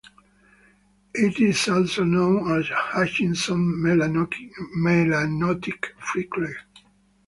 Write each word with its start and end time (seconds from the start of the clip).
It 1.13 1.39
is 1.39 1.67
also 1.67 2.03
known 2.05 2.57
as 2.59 2.67
"Hutchinson's 2.69 3.85
melanotic 3.85 5.85
freckle". 5.99 6.47